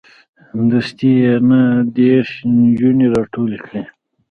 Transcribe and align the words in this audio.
دستې 0.69 1.09
یې 1.21 1.33
نه 1.49 1.61
دېرش 1.97 2.31
نجونې 2.61 3.07
راټولې 3.15 3.59
کړې. 3.65 3.81